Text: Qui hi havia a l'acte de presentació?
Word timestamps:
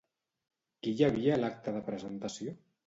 Qui 0.81 0.95
hi 0.95 1.05
havia 1.09 1.37
a 1.37 1.39
l'acte 1.43 1.77
de 1.79 1.87
presentació? 1.93 2.61